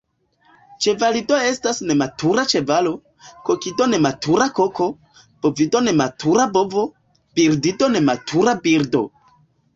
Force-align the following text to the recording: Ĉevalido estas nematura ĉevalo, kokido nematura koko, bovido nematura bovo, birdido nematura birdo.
Ĉevalido 0.83 1.35
estas 1.49 1.81
nematura 1.89 2.45
ĉevalo, 2.53 2.93
kokido 3.49 3.87
nematura 3.91 4.49
koko, 4.61 4.89
bovido 5.45 5.83
nematura 5.91 6.49
bovo, 6.57 6.89
birdido 7.41 7.93
nematura 7.99 8.59
birdo. 8.67 9.07